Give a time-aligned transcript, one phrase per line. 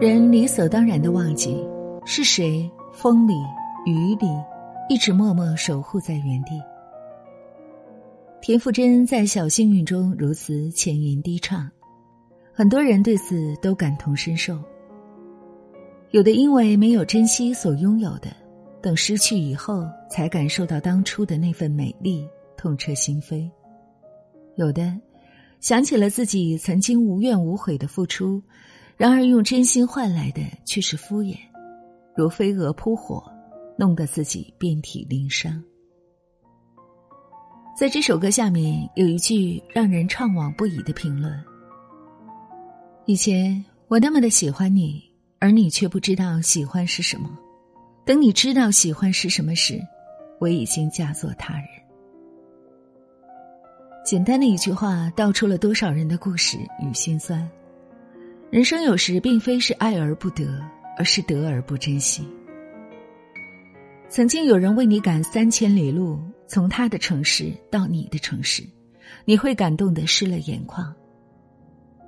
[0.00, 1.62] 人理所当然的忘记，
[2.06, 3.34] 是谁风里
[3.84, 4.26] 雨里
[4.88, 6.58] 一直默默守护在原地。
[8.40, 11.70] 田馥甄在《小幸运》中如此浅吟低唱，
[12.50, 14.58] 很多人对此都感同身受。
[16.12, 18.34] 有的因为没有珍惜所拥有的，
[18.80, 22.26] 等失去以后才感受到当初的那份美丽，
[22.56, 23.46] 痛彻心扉；
[24.56, 24.96] 有的
[25.60, 28.42] 想起了自己曾经无怨无悔的付出。
[29.00, 31.34] 然而，用真心换来的却是敷衍，
[32.14, 33.24] 如飞蛾扑火，
[33.78, 35.64] 弄得自己遍体鳞伤。
[37.74, 41.32] 在这首歌下面有一句让人怅惘不已的评论
[43.08, 45.02] ：“以前我那么的喜欢你，
[45.38, 47.30] 而你却不知道喜欢是什么。
[48.04, 49.80] 等你知道喜欢是什么时，
[50.38, 51.64] 我已经嫁作他人。”
[54.04, 57.50] 简单的一句话，道出了多少人的故事与心酸。
[58.50, 60.60] 人生有时并非是爱而不得，
[60.98, 62.26] 而是得而不珍惜。
[64.08, 68.64] 曾经有人为你赶三千里路，从他的城市到你的城市，
[69.24, 70.92] 你会感动的湿了眼眶。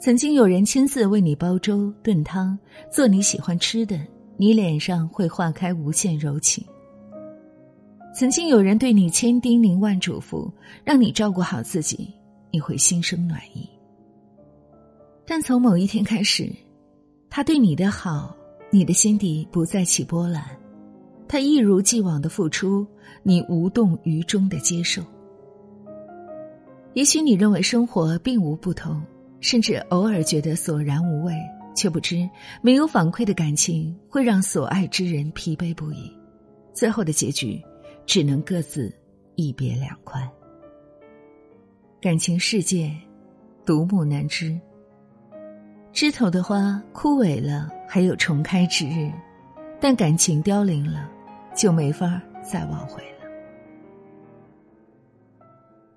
[0.00, 2.58] 曾经有人亲自为你煲粥炖汤，
[2.90, 4.00] 做你喜欢吃的，
[4.38, 6.64] 你脸上会化开无限柔情。
[8.14, 10.50] 曾经有人对你千叮咛万嘱咐，
[10.86, 12.10] 让你照顾好自己，
[12.50, 13.68] 你会心生暖意。
[15.30, 16.50] 但从某一天开始，
[17.28, 18.34] 他对你的好，
[18.68, 20.44] 你的心底不再起波澜，
[21.28, 22.84] 他一如既往的付出，
[23.22, 25.00] 你无动于衷的接受。
[26.94, 29.00] 也许你认为生活并无不同，
[29.38, 31.32] 甚至偶尔觉得索然无味，
[31.76, 32.28] 却不知
[32.60, 36.12] 没有反馈的感情会让所爱之人疲惫不已，
[36.74, 37.62] 最后的结局
[38.04, 38.92] 只能各自
[39.36, 40.28] 一别两宽。
[42.00, 42.92] 感情世界，
[43.64, 44.60] 独木难支。
[45.92, 49.10] 枝头的花枯萎了，还有重开之日；
[49.80, 51.10] 但感情凋零了，
[51.54, 53.08] 就没法再挽回了。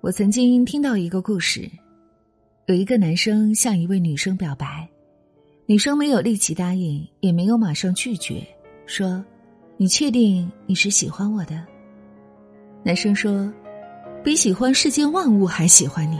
[0.00, 1.70] 我曾经听到一个故事，
[2.66, 4.86] 有一个男生向一位女生表白，
[5.64, 8.44] 女生没有立即答应，也没有马上拒绝，
[8.86, 9.24] 说
[9.78, 11.64] ：“你确定你是喜欢我的？”
[12.82, 13.50] 男生说
[14.24, 16.18] ：“比喜欢世间万物还喜欢你。”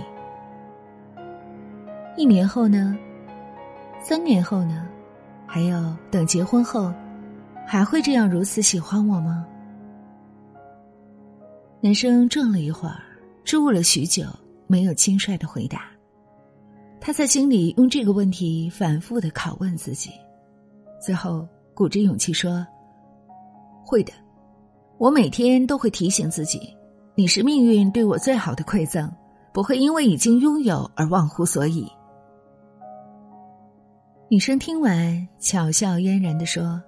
[2.16, 2.96] 一年后呢？
[4.06, 4.86] 三年后呢？
[5.46, 6.92] 还有等结婚后，
[7.66, 9.46] 还会这样如此喜欢我吗？
[11.80, 13.00] 男生怔了一会儿，
[13.44, 14.26] 支吾了许久，
[14.66, 15.86] 没有轻率的回答。
[17.00, 20.10] 他在心里用这个问题反复的拷问自己，
[21.00, 22.66] 最后鼓着勇气说
[23.86, 24.12] ：“会的，
[24.98, 26.60] 我每天都会提醒自己，
[27.14, 29.10] 你是命运对我最好的馈赠，
[29.50, 31.90] 不会因为已经拥有而忘乎所以。”
[34.34, 36.82] 女生听完，巧笑嫣然的说：“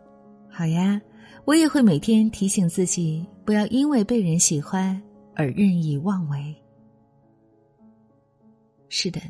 [0.51, 1.01] 好呀，
[1.45, 5.01] 我也会每天提醒自己，不要因为被人喜欢
[5.33, 6.53] 而任意妄为。”
[8.91, 9.21] 是的，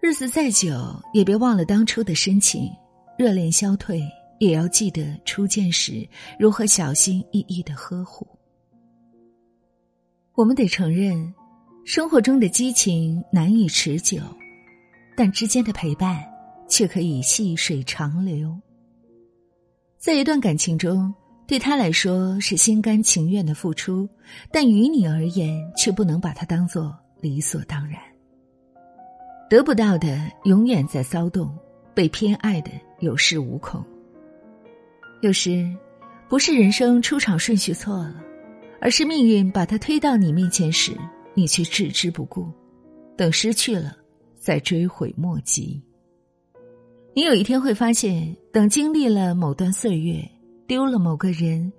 [0.00, 0.72] 日子再久，
[1.12, 2.70] 也别忘了当初的深情；
[3.18, 4.00] 热恋消退，
[4.38, 8.26] 也要记得初见时如何小心翼翼的呵护。
[10.32, 11.34] 我们得承认，
[11.84, 14.22] 生活中的激情难以持久，
[15.14, 16.24] 但之间的陪伴。
[16.68, 18.54] 却可以细水长流。
[19.98, 21.12] 在一段感情中，
[21.46, 24.08] 对他来说是心甘情愿的付出，
[24.50, 28.00] 但于你而言，却不能把它当做理所当然。
[29.48, 31.56] 得不到的永远在骚动，
[31.94, 32.70] 被偏爱的
[33.00, 33.84] 有恃无恐。
[35.20, 35.70] 有时，
[36.28, 38.22] 不是人生出场顺序错了，
[38.80, 40.92] 而是命运把他推到你面前时，
[41.34, 42.50] 你却置之不顾，
[43.16, 43.96] 等失去了，
[44.38, 45.82] 再追悔莫及。
[47.16, 50.28] 你有一天会发现，等经历了某段岁月，
[50.66, 51.72] 丢了某个人，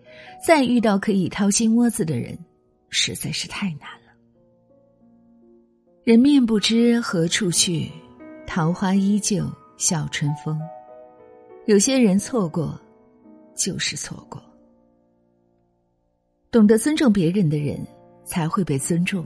[0.45, 2.37] 再遇到可以掏心窝子的人，
[2.89, 4.13] 实在是太难了。
[6.05, 7.91] 人面不知何处去，
[8.47, 9.45] 桃花依旧
[9.75, 10.57] 笑春风。
[11.65, 12.79] 有些人错过，
[13.53, 14.41] 就是错过。
[16.49, 17.85] 懂得尊重别人的人，
[18.23, 19.25] 才会被尊重；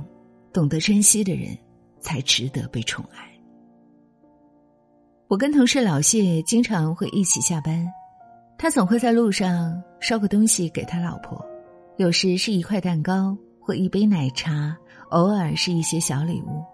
[0.51, 1.55] 懂得珍惜的人，
[1.99, 3.29] 才值得被宠爱。
[5.29, 7.85] 我跟同事老谢经常会一起下班，
[8.57, 11.39] 他总会在路上捎个东西给他老婆，
[11.97, 14.75] 有时是一块蛋糕或一杯奶茶，
[15.09, 16.65] 偶尔是一些小礼物。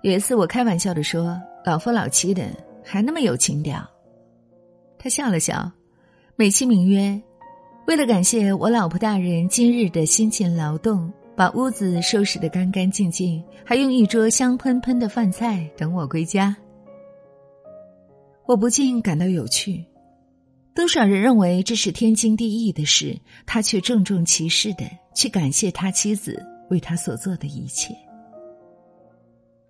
[0.00, 2.46] 有一次我开玩笑的说：“老夫老妻的
[2.82, 3.86] 还那么有情调。”
[4.98, 5.70] 他笑了笑，
[6.36, 7.20] 美其名曰
[7.86, 16.56] ：“为了感谢我老婆大人今日的辛勤劳动，把屋子收拾得干干净净，还用一桌香喷喷的饭菜等我归家。”
[18.46, 19.84] 我不禁感到有趣。
[20.74, 27.94] 多少人认为这是天经地义的事，他却郑重其事的去感谢他妻子为他所做的一切。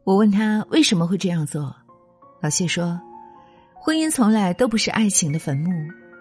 [0.02, 1.74] 我问他为什么会这样做，
[2.42, 3.00] 老谢说
[3.78, 5.70] ：“婚姻从来都不是爱情的坟墓，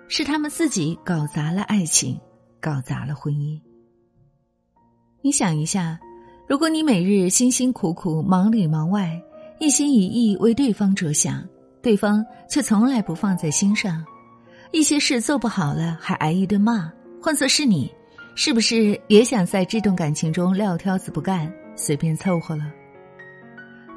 [0.07, 2.19] 是他们自己搞砸了爱情，
[2.59, 3.59] 搞砸了婚姻。”
[5.23, 5.97] 你想一下，
[6.47, 9.17] 如果你每日辛辛苦苦忙里忙外，
[9.59, 11.41] 一心一意为对方着想，
[11.83, 14.03] 对方却从来不放在心上。
[14.71, 16.91] 一些事做不好了，还挨一顿骂。
[17.21, 17.93] 换作是你，
[18.35, 22.63] 是不是也想在这段感情中撂挑子不干，随便凑合了？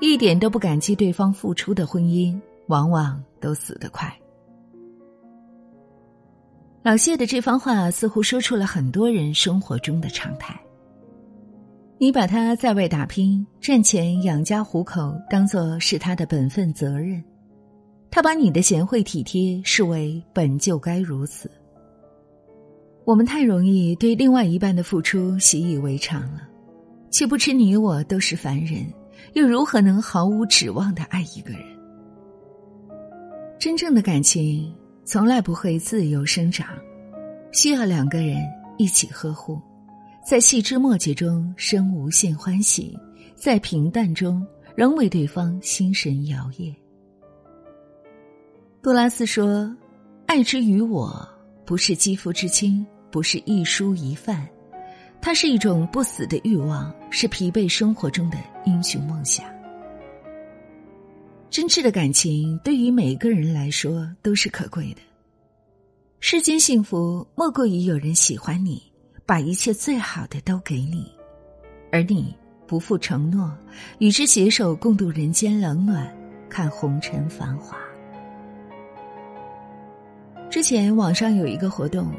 [0.01, 4.15] 一点都不感激对方付出的婚姻，往往都死得快。
[6.83, 10.55] 老谢的这番话似乎说出了很多人生活中的常态。
[11.99, 17.25] 你把他在外打拼、赚钱养家糊口当做是他的本分责任。
[18.17, 21.51] 他把你的贤惠体贴视为本就该如此。
[23.05, 26.41] 我们太容易对另外一半的付出习以为常了，
[27.11, 28.87] 却不知你我都是凡人，
[29.35, 31.61] 又如何能毫无指望的爱一个人？
[33.59, 34.75] 真正的感情
[35.05, 36.69] 从来不会自由生长，
[37.53, 38.39] 需要两个人
[38.79, 39.61] 一起呵护，
[40.27, 42.99] 在细枝末节中生无限欢喜，
[43.35, 44.43] 在平淡中
[44.75, 46.75] 仍为对方心神摇曳。
[48.87, 49.69] 杜拉斯说
[50.27, 51.29] ：“爱之于我，
[51.65, 54.49] 不是肌肤之亲，不是一蔬一饭，
[55.21, 59.45] 它是一种不死的欲望，是疲惫生活中的英雄梦想。
[61.51, 65.01] 真挚的感情对于每个人来说都是可贵的。
[66.21, 68.81] 世间幸福莫过于有人喜欢你，
[69.27, 71.11] 把一切最好的都给你，
[71.91, 72.33] 而你
[72.69, 73.53] 不负承诺，
[73.99, 76.17] 与之携手共度人间冷暖，
[76.49, 77.77] 看红尘繁华。”
[80.57, 82.11] 之前网上有一个活动，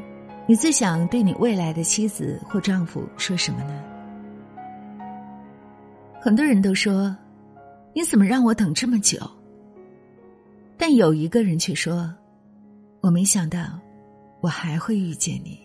[0.46, 3.82] 你最想对你未来的妻子或丈夫说什么呢？
[6.20, 7.16] 很多人都说
[7.92, 9.18] ：“你怎么让我等这么久？”
[10.78, 12.14] 但有一个人却说
[13.02, 13.76] ：“我没想到，
[14.40, 15.58] 我还会遇见你。”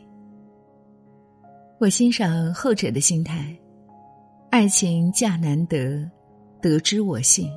[1.77, 3.55] 我欣赏后者的心态，
[4.49, 6.09] 爱情价难得，
[6.59, 7.47] 得之我幸。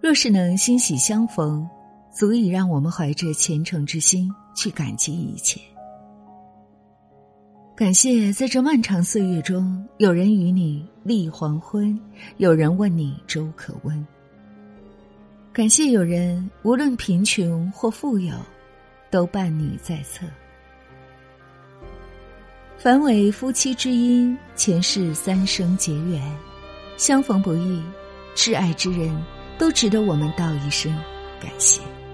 [0.00, 1.68] 若是能欣喜相逢。
[2.12, 5.58] 足以让我们怀着虔诚之心去感激一切，
[7.74, 11.98] 感谢在这漫长岁月中，有人与你立黄昏，
[12.36, 14.06] 有人问你粥可温。
[15.54, 18.34] 感谢有人无论贫穷或富有，
[19.10, 20.26] 都伴你在侧。
[22.76, 26.22] 凡为夫妻之因，前世三生结缘，
[26.98, 27.82] 相逢不易，
[28.34, 29.10] 挚爱之人
[29.58, 30.92] 都值得我们道一声
[31.40, 31.80] 感谢。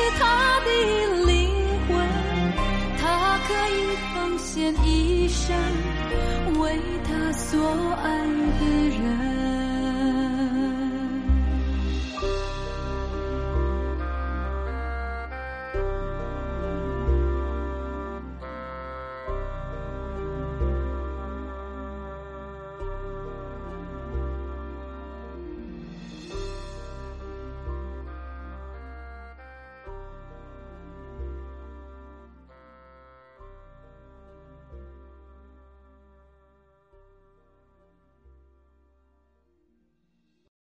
[0.00, 0.70] 是他的
[1.26, 1.30] 灵
[1.86, 1.90] 魂
[2.98, 3.78] 他可以
[4.14, 5.54] 奉献一生
[6.58, 7.68] 为他所
[8.02, 8.08] 爱
[8.58, 8.99] 的人。